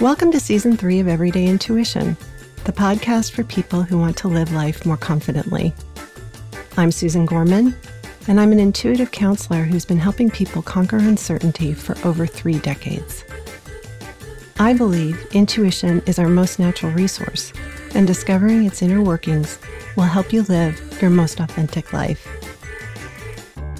[0.00, 2.16] Welcome to season three of Everyday Intuition,
[2.64, 5.74] the podcast for people who want to live life more confidently.
[6.78, 7.76] I'm Susan Gorman,
[8.26, 13.24] and I'm an intuitive counselor who's been helping people conquer uncertainty for over three decades.
[14.58, 17.52] I believe intuition is our most natural resource,
[17.94, 19.58] and discovering its inner workings
[19.96, 22.26] will help you live your most authentic life.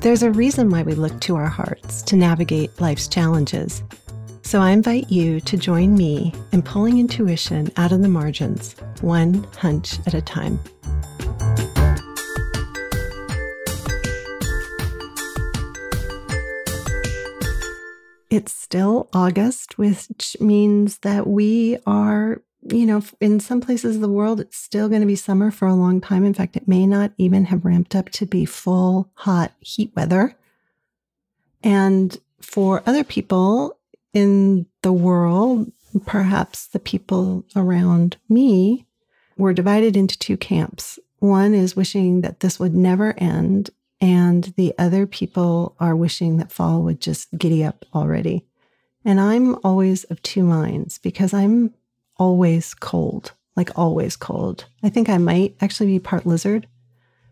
[0.03, 3.83] There's a reason why we look to our hearts to navigate life's challenges
[4.43, 9.45] so I invite you to join me in pulling intuition out of the margins, one
[9.57, 10.59] hunch at a time.
[18.31, 24.09] It's still August, which means that we are, you know, in some places of the
[24.09, 26.25] world, it's still going to be summer for a long time.
[26.25, 30.37] In fact, it may not even have ramped up to be full hot heat weather.
[31.65, 33.80] And for other people,
[34.13, 35.71] in the world,
[36.07, 38.87] perhaps the people around me
[39.37, 40.99] were divided into two camps.
[41.19, 46.53] One is wishing that this would never end, and the other people are wishing that
[46.53, 48.47] fall would just giddy up already.
[49.05, 51.75] And I'm always of two minds because I'm
[52.17, 54.67] always cold, like always cold.
[54.83, 56.67] I think I might actually be part lizard.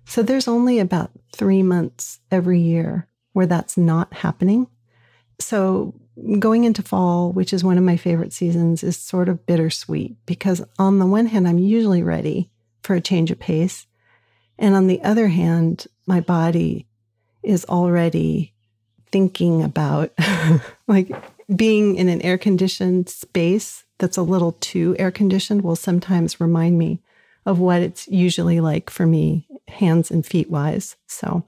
[0.04, 4.66] So there's only about three months every year where that's not happening.
[5.40, 5.94] So
[6.38, 10.62] going into fall, which is one of my favorite seasons, is sort of bittersweet because,
[10.78, 12.50] on the one hand, I'm usually ready
[12.82, 13.86] for a change of pace.
[14.58, 16.86] And on the other hand, my body
[17.42, 18.52] is already
[19.10, 20.12] thinking about
[20.88, 21.10] like
[21.54, 26.78] being in an air conditioned space that's a little too air conditioned will sometimes remind
[26.78, 27.00] me
[27.46, 30.96] of what it's usually like for me, hands and feet wise.
[31.06, 31.44] So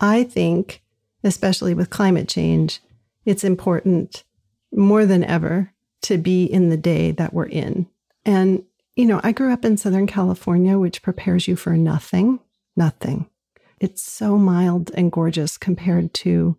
[0.00, 0.82] I think,
[1.24, 2.80] especially with climate change,
[3.24, 4.24] it's important
[4.72, 5.72] more than ever
[6.02, 7.88] to be in the day that we're in.
[8.24, 8.64] And,
[8.96, 12.40] you know, I grew up in Southern California, which prepares you for nothing,
[12.76, 13.28] nothing.
[13.80, 16.56] It's so mild and gorgeous compared to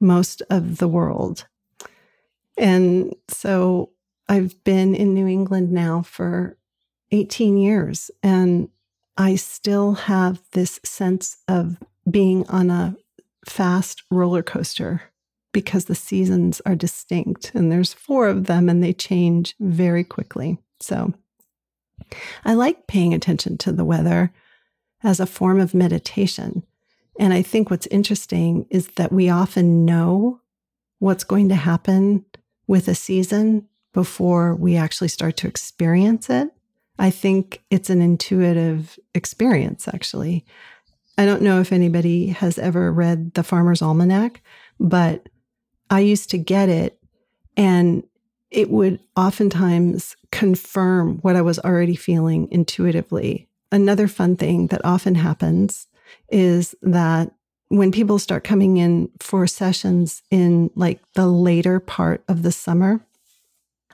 [0.00, 1.46] most of the world.
[2.56, 3.90] And so
[4.28, 6.56] I've been in New England now for
[7.12, 8.68] 18 years, and
[9.16, 11.78] I still have this sense of
[12.08, 12.96] being on a
[13.46, 15.02] fast roller coaster
[15.52, 20.58] because the seasons are distinct and there's four of them and they change very quickly.
[20.80, 21.14] So
[22.44, 24.32] I like paying attention to the weather
[25.02, 26.62] as a form of meditation.
[27.18, 30.40] And I think what's interesting is that we often know
[30.98, 32.24] what's going to happen
[32.66, 36.48] with a season before we actually start to experience it.
[36.98, 40.44] I think it's an intuitive experience, actually.
[41.20, 44.40] I don't know if anybody has ever read the Farmer's Almanac,
[44.78, 45.28] but
[45.90, 46.98] I used to get it
[47.58, 48.04] and
[48.50, 53.50] it would oftentimes confirm what I was already feeling intuitively.
[53.70, 55.88] Another fun thing that often happens
[56.30, 57.30] is that
[57.68, 63.04] when people start coming in for sessions in like the later part of the summer,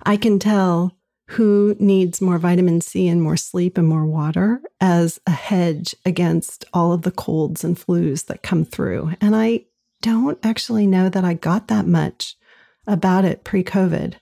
[0.05, 0.97] I can tell
[1.31, 6.65] who needs more vitamin C and more sleep and more water as a hedge against
[6.73, 9.13] all of the colds and flus that come through.
[9.21, 9.65] And I
[10.03, 12.37] don't actually know that I got that much
[12.87, 14.15] about it pre COVID.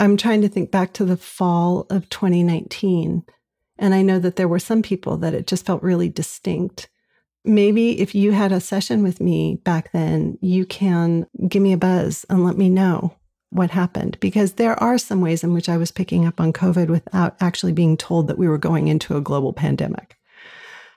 [0.00, 3.22] I'm trying to think back to the fall of 2019.
[3.78, 6.88] And I know that there were some people that it just felt really distinct.
[7.44, 11.78] Maybe if you had a session with me back then, you can give me a
[11.78, 13.14] buzz and let me know
[13.50, 16.88] what happened because there are some ways in which I was picking up on COVID
[16.88, 20.16] without actually being told that we were going into a global pandemic.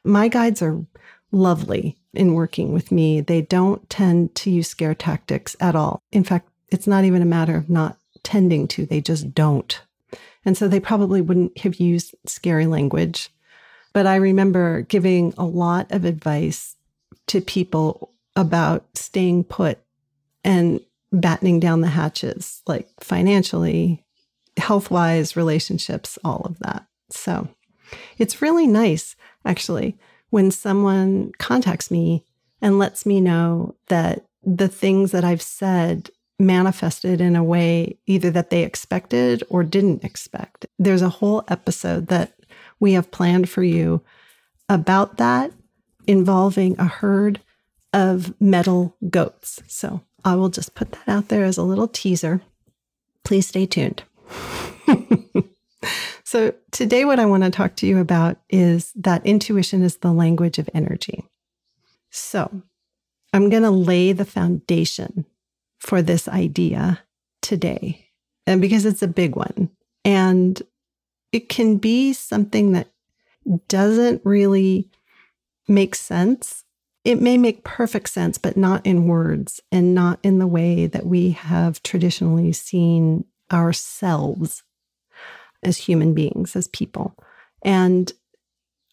[0.04, 0.86] My guides are
[1.32, 3.22] lovely in working with me.
[3.22, 6.02] They don't tend to use scare tactics at all.
[6.12, 9.82] In fact, it's not even a matter of not tending to, they just don't.
[10.46, 13.30] And so they probably wouldn't have used scary language.
[13.94, 16.76] But I remember giving a lot of advice
[17.28, 19.80] to people about staying put
[20.44, 20.82] and
[21.14, 24.04] battening down the hatches, like financially,
[24.58, 26.86] health wise, relationships, all of that.
[27.10, 27.48] So
[28.18, 29.16] it's really nice,
[29.46, 29.98] actually,
[30.32, 32.26] when someone contacts me
[32.62, 38.32] and lets me know that the things that I've said manifested in a way either
[38.32, 40.66] that they expected or didn't expect.
[40.80, 42.34] There's a whole episode that
[42.80, 44.02] we have planned for you
[44.68, 45.52] about that
[46.08, 47.40] involving a herd
[47.94, 49.62] of metal goats.
[49.68, 52.42] So I will just put that out there as a little teaser.
[53.24, 54.04] Please stay tuned.
[56.34, 60.12] So, today, what I want to talk to you about is that intuition is the
[60.12, 61.24] language of energy.
[62.10, 62.64] So,
[63.32, 65.28] I'm going to lay the foundation
[65.78, 67.02] for this idea
[67.44, 68.08] today.
[68.48, 69.70] and because it's a big one.
[70.04, 70.60] And
[71.32, 72.88] it can be something that
[73.68, 74.90] doesn't really
[75.68, 76.64] make sense.
[77.04, 81.06] It may make perfect sense, but not in words and not in the way that
[81.06, 84.64] we have traditionally seen ourselves
[85.62, 87.16] as human beings, as people.
[87.62, 88.12] And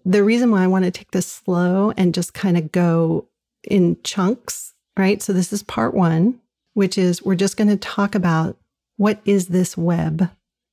[0.04, 3.28] the reason why I want to take this slow and just kind of go
[3.64, 5.22] in chunks, right?
[5.22, 6.40] So, this is part one,
[6.74, 8.56] which is we're just going to talk about
[8.96, 10.30] what is this web,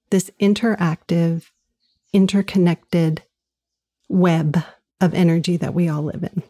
[0.10, 1.50] this interactive,
[2.14, 3.24] interconnected
[4.10, 4.64] web
[5.02, 6.44] of energy that we all live in.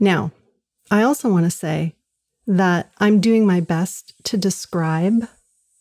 [0.00, 0.32] Now,
[0.90, 1.94] I also want to say
[2.46, 5.28] that I'm doing my best to describe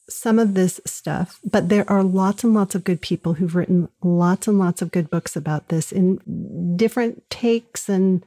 [0.09, 3.89] some of this stuff, but there are lots and lots of good people who've written
[4.01, 8.25] lots and lots of good books about this in different takes and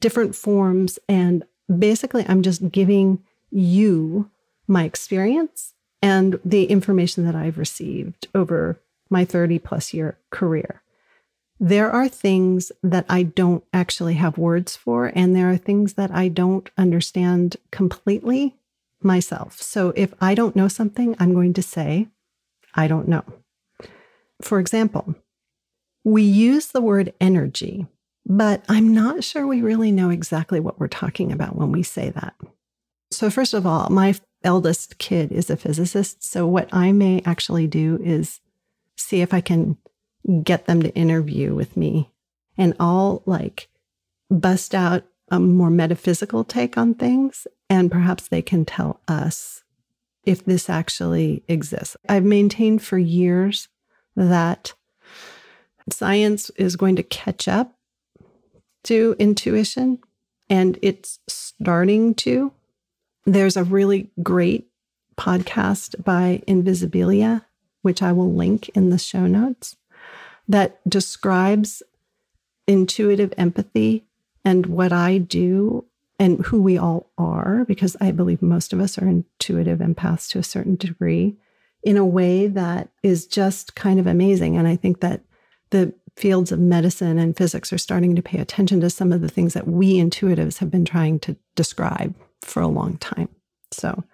[0.00, 0.98] different forms.
[1.08, 1.44] And
[1.78, 4.30] basically, I'm just giving you
[4.66, 8.80] my experience and the information that I've received over
[9.10, 10.82] my 30 plus year career.
[11.62, 16.10] There are things that I don't actually have words for, and there are things that
[16.10, 18.56] I don't understand completely
[19.00, 19.62] myself.
[19.62, 22.08] So if I don't know something, I'm going to say,
[22.74, 23.22] I don't know.
[24.40, 25.14] For example,
[26.02, 27.86] we use the word energy,
[28.26, 32.10] but I'm not sure we really know exactly what we're talking about when we say
[32.10, 32.34] that.
[33.12, 36.24] So, first of all, my eldest kid is a physicist.
[36.24, 38.40] So, what I may actually do is
[38.96, 39.76] see if I can
[40.42, 42.10] get them to interview with me
[42.56, 43.68] and I'll like
[44.30, 49.62] bust out a more metaphysical take on things and perhaps they can tell us
[50.24, 51.96] if this actually exists.
[52.08, 53.68] I've maintained for years
[54.14, 54.74] that
[55.90, 57.74] science is going to catch up
[58.84, 59.98] to intuition
[60.48, 62.52] and it's starting to.
[63.24, 64.68] There's a really great
[65.16, 67.44] podcast by Invisibilia,
[67.82, 69.76] which I will link in the show notes,
[70.48, 71.82] that describes
[72.66, 74.04] intuitive empathy
[74.44, 75.84] and what I do
[76.18, 80.38] and who we all are, because I believe most of us are intuitive empaths to
[80.38, 81.36] a certain degree,
[81.82, 84.56] in a way that is just kind of amazing.
[84.56, 85.22] And I think that
[85.70, 89.28] the fields of medicine and physics are starting to pay attention to some of the
[89.28, 93.28] things that we intuitives have been trying to describe for a long time.
[93.70, 94.04] So,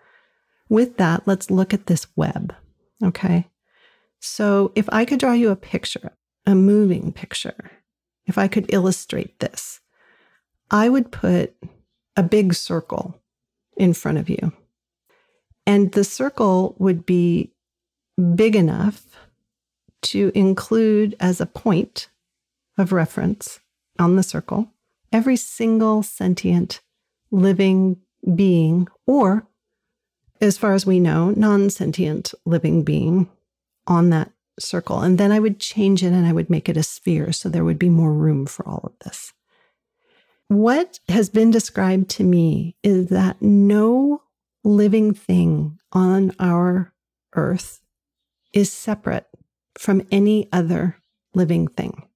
[0.69, 2.55] with that, let's look at this web.
[3.03, 3.49] Okay.
[4.21, 6.13] So, if I could draw you a picture,
[6.45, 7.71] a moving picture,
[8.27, 9.81] if I could illustrate this,
[10.71, 11.55] I would put
[12.17, 13.21] a big circle
[13.77, 14.53] in front of you.
[15.67, 17.53] And the circle would be
[18.35, 19.05] big enough
[20.03, 22.09] to include as a point
[22.77, 23.61] of reference
[23.99, 24.73] on the circle
[25.13, 26.81] every single sentient
[27.31, 27.97] living
[28.35, 29.47] being, or
[30.41, 33.29] as far as we know, non sentient living being
[33.89, 34.31] on that
[34.61, 35.01] circle.
[35.01, 37.65] And then I would change it and I would make it a sphere so there
[37.65, 39.33] would be more room for all of this.
[40.49, 44.23] What has been described to me is that no
[44.65, 46.93] living thing on our
[47.35, 47.81] earth
[48.53, 49.27] is separate
[49.77, 50.97] from any other
[51.35, 52.07] living thing.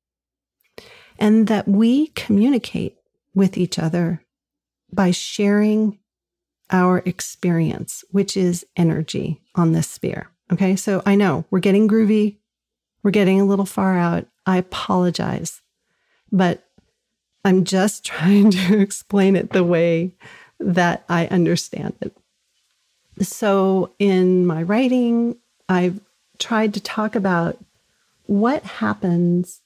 [1.18, 2.96] And that we communicate
[3.34, 4.24] with each other
[4.92, 5.98] by sharing
[6.70, 10.31] our experience, which is energy on this sphere.
[10.52, 12.36] Okay, so I know we're getting groovy,
[13.02, 14.26] we're getting a little far out.
[14.44, 15.62] I apologize,
[16.30, 16.68] but
[17.44, 20.12] I'm just trying to explain it the way
[20.60, 22.14] that I understand it.
[23.20, 25.36] So, in my writing,
[25.68, 26.00] I've
[26.38, 27.58] tried to talk about
[28.26, 29.60] what happens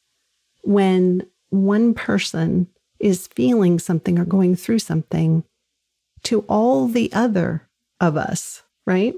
[0.62, 5.44] when one person is feeling something or going through something
[6.24, 7.68] to all the other
[8.00, 9.14] of us, right?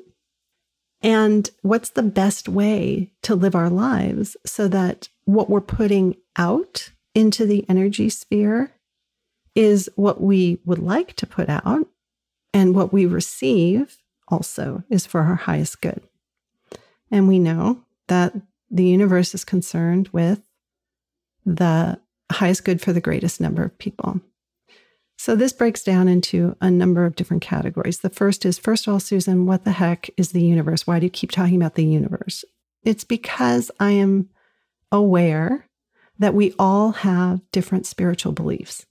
[1.00, 6.90] And what's the best way to live our lives so that what we're putting out
[7.14, 8.73] into the energy sphere
[9.55, 11.87] is what we would like to put out,
[12.52, 16.00] and what we receive also is for our highest good.
[17.11, 18.35] And we know that
[18.71, 20.40] the universe is concerned with
[21.45, 21.99] the
[22.31, 24.21] highest good for the greatest number of people.
[25.18, 27.98] So this breaks down into a number of different categories.
[27.98, 30.87] The first is first of all, Susan, what the heck is the universe?
[30.87, 32.44] Why do you keep talking about the universe?
[32.84, 34.28] It's because I am
[34.92, 35.68] aware
[36.20, 38.87] that we all have different spiritual beliefs.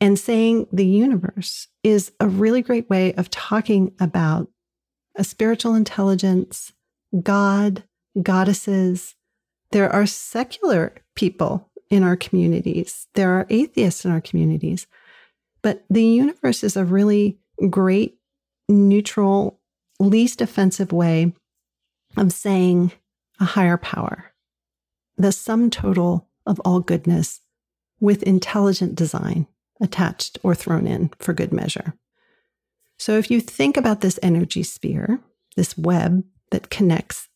[0.00, 4.48] And saying the universe is a really great way of talking about
[5.16, 6.72] a spiritual intelligence,
[7.22, 7.84] God,
[8.22, 9.16] goddesses.
[9.72, 14.86] There are secular people in our communities, there are atheists in our communities,
[15.62, 17.38] but the universe is a really
[17.70, 18.18] great,
[18.68, 19.60] neutral,
[19.98, 21.32] least offensive way
[22.16, 22.92] of saying
[23.40, 24.32] a higher power,
[25.16, 27.40] the sum total of all goodness
[28.00, 29.46] with intelligent design
[29.80, 31.94] attached or thrown in for good measure.
[32.98, 35.20] So if you think about this energy sphere,
[35.56, 37.28] this web that connects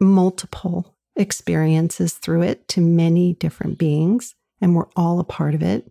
[0.00, 5.90] multiple experiences through it to many different beings, and we're all a part of it,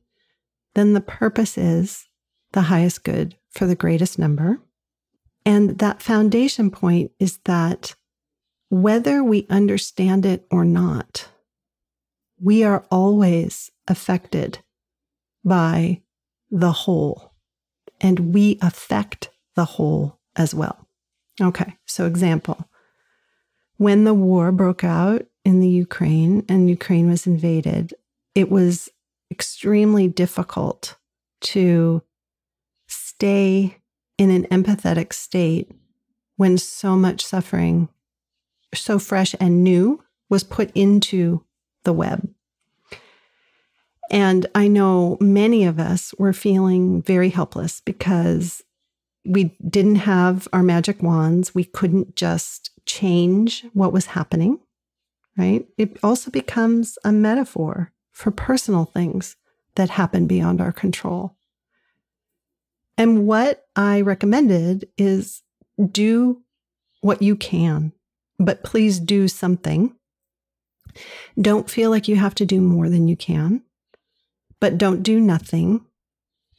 [0.77, 2.05] then the purpose is
[2.53, 4.59] the highest good for the greatest number.
[5.45, 7.95] And that foundation point is that
[8.69, 11.29] whether we understand it or not,
[12.39, 14.59] we are always affected
[15.43, 16.01] by
[16.51, 17.33] the whole,
[18.01, 20.87] and we affect the whole as well.
[21.41, 22.69] Okay, so example
[23.77, 27.93] when the war broke out in the Ukraine and Ukraine was invaded,
[28.35, 28.89] it was
[29.31, 30.95] extremely difficult
[31.41, 32.01] to
[32.87, 33.77] stay
[34.17, 35.71] in an empathetic state
[36.35, 37.89] when so much suffering,
[38.73, 41.43] so fresh and new, was put into
[41.83, 42.27] the web.
[44.09, 48.63] And I know many of us were feeling very helpless because
[49.25, 51.53] we didn't have our magic wands.
[51.53, 54.59] We couldn't just change what was happening,
[55.37, 55.67] right?
[55.77, 59.35] It also becomes a metaphor for personal things
[59.75, 61.35] that happen beyond our control.
[62.97, 65.43] And what I recommended is
[65.91, 66.41] do
[67.01, 67.93] what you can,
[68.39, 69.93] but please do something.
[71.39, 73.61] Don't feel like you have to do more than you can,
[74.59, 75.85] but don't do nothing.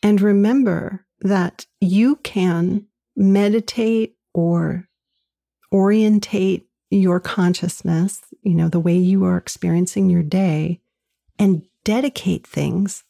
[0.00, 2.86] And remember that you can
[3.16, 4.86] meditate or
[5.72, 10.80] orientate your consciousness, you know, the way you are experiencing your day,
[11.38, 13.04] and dedicate things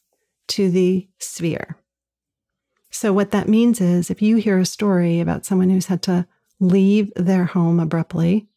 [0.49, 1.77] to the sphere.
[2.91, 6.27] So, what that means is if you hear a story about someone who's had to
[6.59, 8.49] leave their home abruptly,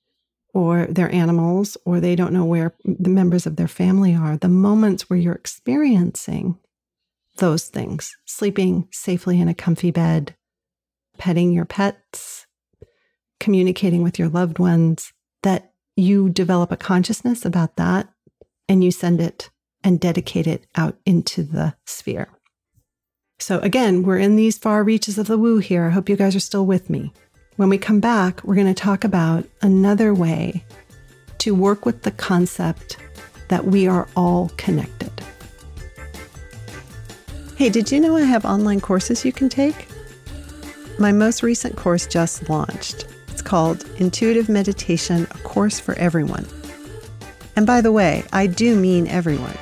[0.55, 4.49] or their animals, or they don't know where the members of their family are, the
[4.49, 6.59] moments where you're experiencing
[7.37, 10.37] those things, sleeping safely in a comfy bed,
[11.17, 12.47] petting your pets,
[13.41, 15.13] communicating with your loved ones,
[15.43, 18.09] that you develop a consciousness about that
[18.69, 19.51] and you send it
[19.85, 22.29] and dedicate it out into the sphere.
[23.39, 25.87] So, again, we're in these far reaches of the woo here.
[25.87, 27.13] I hope you guys are still with me.
[27.57, 30.65] When we come back, we're going to talk about another way
[31.39, 32.99] to work with the concept
[33.49, 35.11] that we are all connected.
[37.57, 39.89] Hey, did you know I have online courses you can take?
[40.99, 43.07] My most recent course just launched.
[43.29, 46.47] It's called Intuitive Meditation, a course for everyone.
[47.57, 49.57] And by the way, I do mean everyone.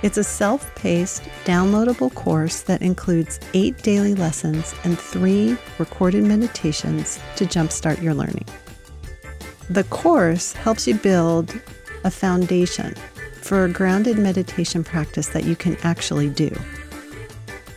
[0.00, 7.18] It's a self paced, downloadable course that includes eight daily lessons and three recorded meditations
[7.36, 8.46] to jumpstart your learning.
[9.68, 11.52] The course helps you build
[12.04, 12.94] a foundation
[13.42, 16.50] for a grounded meditation practice that you can actually do.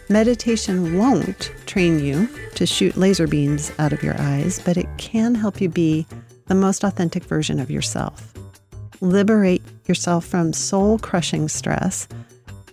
[0.07, 5.33] Meditation won't train you to shoot laser beams out of your eyes, but it can
[5.33, 6.05] help you be
[6.45, 8.33] the most authentic version of yourself.
[8.99, 12.07] Liberate yourself from soul crushing stress,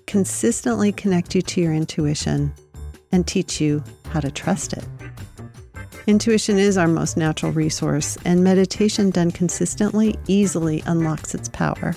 [0.06, 2.54] consistently connect you to your intuition,
[3.10, 4.84] and teach you how to trust it.
[6.06, 11.92] Intuition is our most natural resource, and meditation done consistently easily unlocks its power.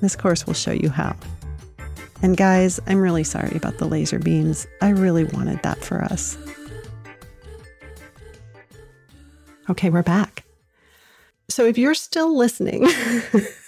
[0.00, 1.16] This course will show you how.
[2.22, 4.68] And guys, I'm really sorry about the laser beams.
[4.80, 6.38] I really wanted that for us.
[9.68, 10.44] Okay, we're back.
[11.48, 12.86] So if you're still listening,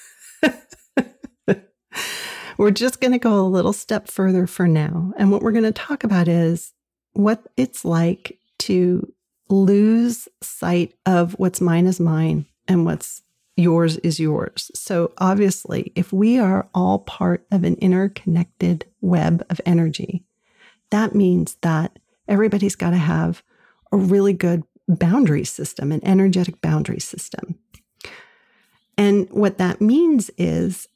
[2.59, 5.13] we're just going to go a little step further for now.
[5.17, 6.73] And what we're going to talk about is
[7.13, 9.13] what it's like to
[9.49, 13.23] lose sight of what's mine is mine and what's
[13.57, 14.71] yours is yours.
[14.75, 20.25] So, obviously, if we are all part of an interconnected web of energy,
[20.91, 23.43] that means that everybody's got to have
[23.93, 27.59] a really good boundary system, an energetic boundary system.
[28.97, 30.89] And what that means is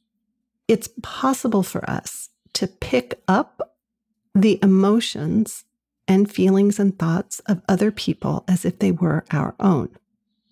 [0.67, 3.77] it's possible for us to pick up
[4.35, 5.65] the emotions
[6.07, 9.91] and feelings and thoughts of other people as if they were our own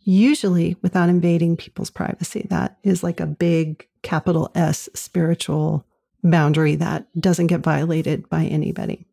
[0.06, 2.46] usually without invading people's privacy.
[2.48, 5.84] That is like a big capital S spiritual
[6.22, 9.04] boundary that doesn't get violated by anybody.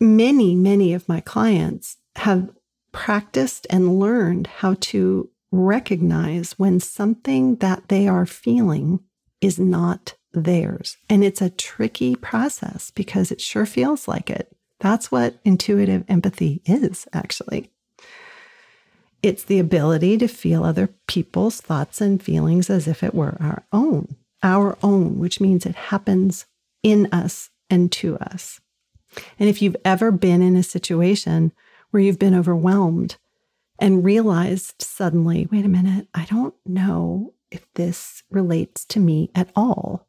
[0.00, 2.50] Many, many of my clients have
[2.90, 9.00] practiced and learned how to recognize when something that they are feeling
[9.40, 10.96] is not theirs.
[11.08, 14.54] And it's a tricky process because it sure feels like it.
[14.80, 17.70] That's what intuitive empathy is, actually.
[19.22, 23.64] It's the ability to feel other people's thoughts and feelings as if it were our
[23.72, 26.46] own, our own, which means it happens
[26.82, 28.60] in us and to us.
[29.38, 31.52] And if you've ever been in a situation
[31.90, 33.16] where you've been overwhelmed
[33.78, 39.50] and realized suddenly, wait a minute, I don't know if this relates to me at
[39.54, 40.08] all,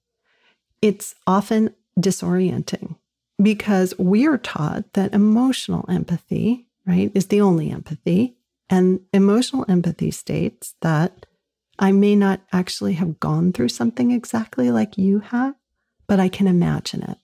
[0.82, 2.98] it's often disorienting
[3.42, 8.38] because we're taught that emotional empathy, right, is the only empathy.
[8.70, 11.28] And emotional empathy states that
[11.78, 15.56] I may not actually have gone through something exactly like you have,
[16.08, 17.18] but I can imagine it.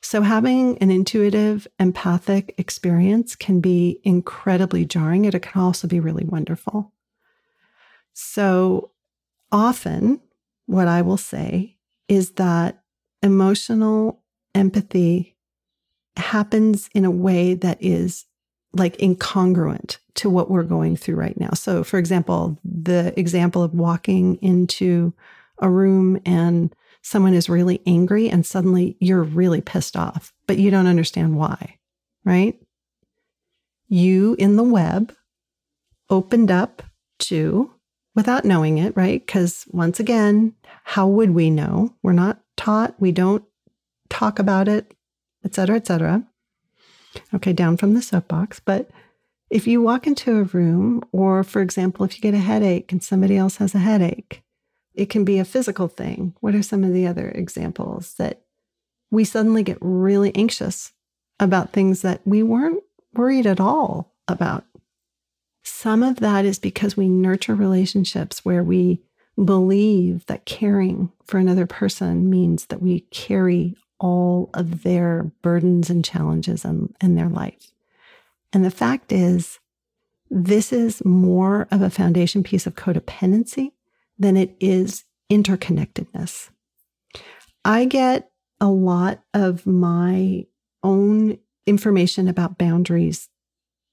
[0.00, 6.24] So, having an intuitive, empathic experience can be incredibly jarring, it can also be really
[6.24, 6.92] wonderful.
[8.12, 8.90] So,
[9.50, 10.20] often,
[10.66, 11.76] what I will say
[12.08, 12.82] is that
[13.22, 14.22] emotional
[14.54, 15.36] empathy
[16.16, 18.26] happens in a way that is
[18.72, 21.50] like incongruent to what we're going through right now.
[21.54, 25.14] So, for example, the example of walking into
[25.60, 30.70] a room and someone is really angry and suddenly you're really pissed off, but you
[30.70, 31.78] don't understand why,
[32.24, 32.60] right?
[33.88, 35.14] You in the web
[36.10, 36.82] opened up
[37.20, 37.70] to,
[38.14, 39.24] without knowing it, right?
[39.24, 41.94] Because once again, how would we know?
[42.02, 43.44] We're not taught, we don't
[44.08, 44.92] talk about it,
[45.44, 46.24] et cetera, et cetera.
[47.32, 48.60] Okay, down from the soapbox.
[48.60, 48.90] But
[49.50, 53.02] if you walk into a room, or for example, if you get a headache and
[53.02, 54.42] somebody else has a headache,
[54.98, 56.34] it can be a physical thing.
[56.40, 58.42] What are some of the other examples that
[59.12, 60.92] we suddenly get really anxious
[61.38, 62.82] about things that we weren't
[63.14, 64.64] worried at all about?
[65.62, 69.00] Some of that is because we nurture relationships where we
[69.42, 76.04] believe that caring for another person means that we carry all of their burdens and
[76.04, 77.70] challenges in, in their life.
[78.52, 79.60] And the fact is,
[80.28, 83.72] this is more of a foundation piece of codependency
[84.18, 86.50] than it is interconnectedness.
[87.64, 90.46] I get a lot of my
[90.82, 93.28] own information about boundaries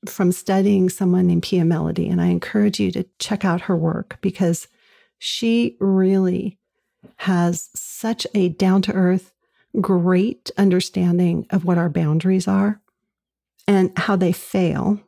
[0.08, 2.10] from studying someone named Pia Mellody.
[2.12, 4.68] And I encourage you to check out her work because
[5.18, 6.58] she really
[7.18, 9.34] has such a down to earth,
[9.82, 12.82] great understanding of what our boundaries are
[13.68, 15.00] and how they fail.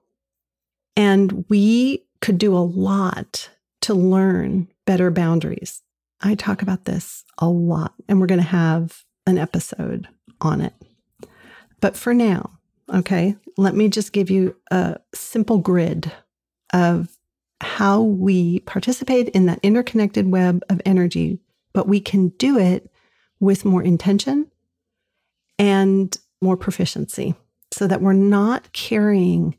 [0.95, 3.49] And we could do a lot
[3.81, 5.83] to learn better boundaries.
[6.21, 10.07] I talk about this a lot, and we're going to have an episode
[10.41, 10.73] on it.
[11.79, 12.57] But for now,
[12.91, 16.11] okay, let me just give you a simple grid
[16.73, 17.15] of
[17.61, 21.39] how we participate in that interconnected web of energy,
[21.73, 22.89] but we can do it
[23.39, 24.49] with more intention
[25.59, 27.35] and more proficiency
[27.71, 29.55] so that we're not carrying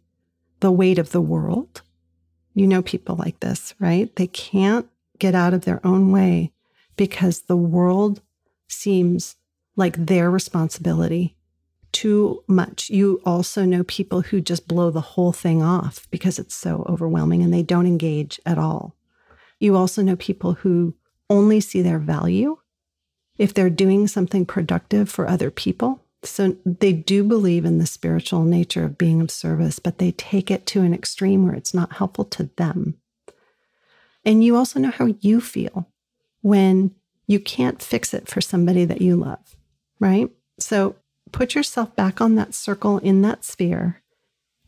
[0.60, 1.82] the weight of the world.
[2.54, 4.14] You know, people like this, right?
[4.16, 6.52] They can't get out of their own way
[6.96, 8.20] because the world
[8.68, 9.36] seems
[9.76, 11.36] like their responsibility
[11.92, 12.90] too much.
[12.90, 17.42] You also know people who just blow the whole thing off because it's so overwhelming
[17.42, 18.94] and they don't engage at all.
[19.58, 20.94] You also know people who
[21.30, 22.58] only see their value
[23.38, 26.00] if they're doing something productive for other people.
[26.24, 30.50] So they do believe in the spiritual nature of being of service, but they take
[30.50, 32.94] it to an extreme where it's not helpful to them.
[34.28, 35.88] And you also know how you feel
[36.42, 36.94] when
[37.26, 39.56] you can't fix it for somebody that you love,
[40.00, 40.30] right?
[40.60, 40.96] So
[41.32, 44.02] put yourself back on that circle in that sphere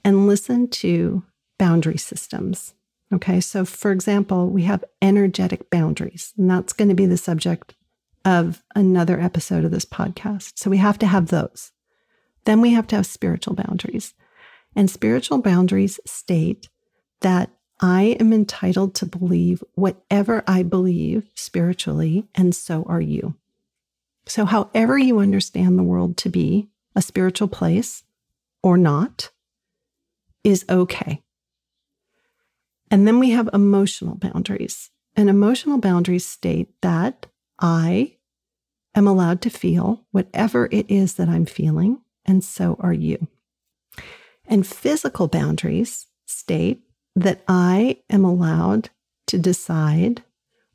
[0.03, 1.25] and listen to
[1.59, 2.73] boundary systems.
[3.12, 7.75] Okay, so for example, we have energetic boundaries, and that's going to be the subject
[8.25, 10.53] of another episode of this podcast.
[10.57, 11.73] So we have to have those.
[12.46, 14.14] Then we have to have spiritual boundaries.
[14.75, 16.70] And spiritual boundaries state
[17.20, 23.36] that I am entitled to believe whatever I believe spiritually, and so are you.
[24.26, 28.04] So, however you understand the world to be a spiritual place
[28.62, 29.30] or not
[30.44, 31.22] is okay.
[32.90, 34.90] And then we have emotional boundaries.
[35.16, 37.26] And emotional boundaries state that
[37.58, 38.16] I
[38.94, 43.26] am allowed to feel whatever it is that I'm feeling, and so are you.
[44.46, 46.82] And physical boundaries state
[47.16, 48.90] that I am allowed
[49.29, 50.23] to decide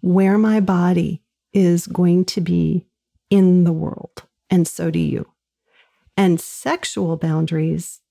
[0.02, 1.21] where my body
[1.54, 2.86] is going to be
[3.30, 4.24] in the world.
[4.50, 5.28] And so do you.
[6.17, 8.02] And sexual boundaries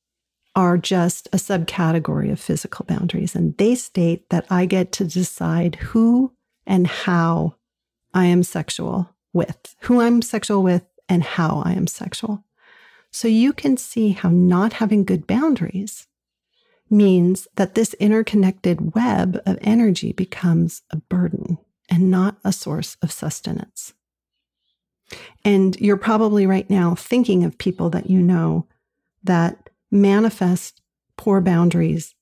[0.57, 3.35] are just a subcategory of physical boundaries.
[3.35, 6.33] And they state that I get to decide who
[6.67, 7.57] and how
[8.13, 12.45] I am sexual with, who I'm sexual with, and how I am sexual.
[13.11, 16.07] So you can see how not having good boundaries
[16.91, 21.59] means that this interconnected web of energy becomes a burden
[21.91, 23.95] and not a source of sustenance.
[25.45, 28.67] And you're probably right now thinking of people that you know
[29.23, 30.81] that manifest
[31.17, 32.15] poor boundaries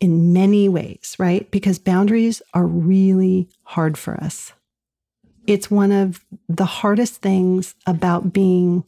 [0.00, 1.50] in many ways, right?
[1.50, 4.52] Because boundaries are really hard for us.
[5.46, 8.84] It's one of the hardest things about being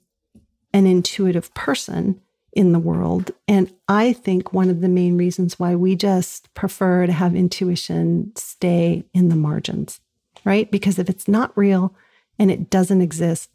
[0.73, 2.21] an intuitive person
[2.53, 3.31] in the world.
[3.47, 8.33] And I think one of the main reasons why we just prefer to have intuition
[8.37, 10.01] stay in the margins,
[10.45, 10.71] right?
[10.71, 11.95] Because if it's not real
[12.39, 13.51] and it doesn't exist,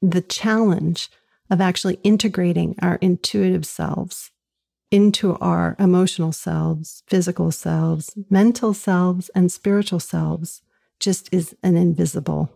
[0.00, 1.10] the challenge
[1.50, 4.30] of actually integrating our intuitive selves
[4.90, 10.62] into our emotional selves, physical selves, mental selves, and spiritual selves
[10.98, 12.50] just is an invisible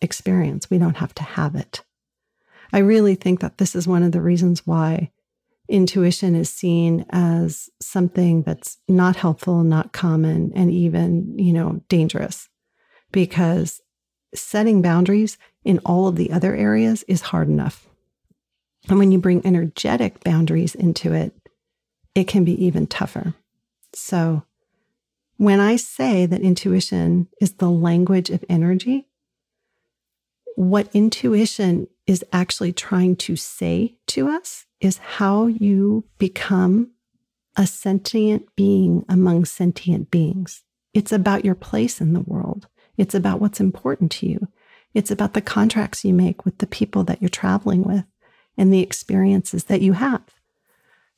[0.00, 0.70] experience.
[0.70, 1.84] We don't have to have it.
[2.72, 5.10] I really think that this is one of the reasons why
[5.68, 12.48] intuition is seen as something that's not helpful, not common, and even, you know, dangerous
[13.12, 13.80] because
[14.34, 17.88] setting boundaries in all of the other areas is hard enough.
[18.88, 21.34] And when you bring energetic boundaries into it,
[22.14, 23.34] it can be even tougher.
[23.94, 24.44] So,
[25.38, 29.06] when I say that intuition is the language of energy,
[30.54, 36.90] what intuition is actually trying to say to us is how you become
[37.56, 40.62] a sentient being among sentient beings.
[40.92, 42.68] It's about your place in the world.
[42.96, 44.48] It's about what's important to you.
[44.94, 48.04] It's about the contracts you make with the people that you're traveling with
[48.56, 50.22] and the experiences that you have.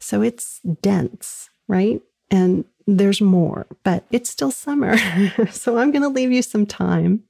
[0.01, 2.01] So it's dense, right?
[2.31, 4.97] And there's more, but it's still summer.
[5.51, 7.25] so I'm going to leave you some time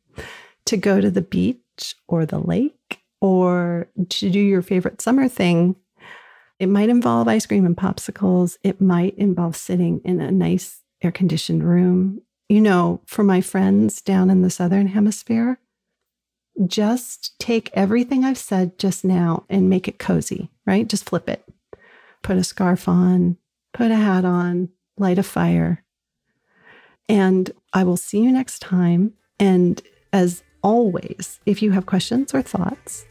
[0.67, 5.77] to go to the beach or the lake or to do your favorite summer thing.
[6.59, 8.57] It might involve ice cream and popsicles.
[8.63, 12.23] It might involve sitting in a nice air conditioned room.
[12.49, 15.61] You know, for my friends down in the Southern Hemisphere,
[16.67, 20.89] just take everything I've said just now and make it cozy, right?
[20.89, 21.45] Just flip it
[22.23, 23.37] put a scarf on,
[23.73, 24.69] put a hat on,
[24.99, 25.85] light a fire.
[27.09, 29.15] And I will see you next time.
[29.39, 29.81] And
[30.13, 33.07] as always, if you have questions or thoughts,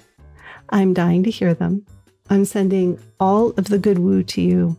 [0.69, 1.85] I'm dying to hear them.
[2.29, 4.75] I'm sending all of the good woo to you,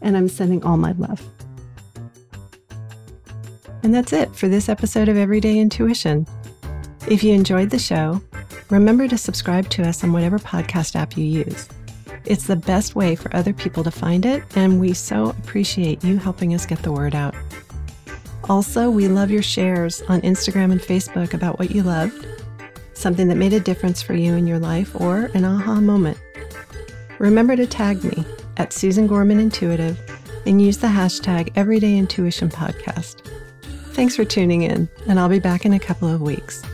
[0.00, 1.22] and I'm sending all my love.
[3.82, 6.26] And that's it for this episode of Everyday Intuition.
[7.08, 8.22] If you enjoyed the show,
[8.70, 11.68] remember to subscribe to us on whatever podcast app you use.
[12.24, 16.16] It's the best way for other people to find it, and we so appreciate you
[16.16, 17.34] helping us get the word out.
[18.48, 22.26] Also, we love your shares on Instagram and Facebook about what you loved,
[22.94, 26.16] something that made a difference for you in your life, or an aha moment.
[27.22, 28.24] Remember to tag me
[28.56, 29.96] at Susan Gorman Intuitive
[30.44, 33.24] and use the hashtag Everyday Intuition Podcast.
[33.92, 36.64] Thanks for tuning in, and I'll be back in a couple of weeks.